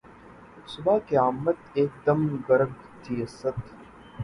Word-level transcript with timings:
صبح 0.67 0.97
قیامت 0.99 1.57
ایک 1.73 1.91
دم 2.05 2.19
گرگ 2.49 2.71
تھی 3.03 3.13
اسدؔ 3.23 3.55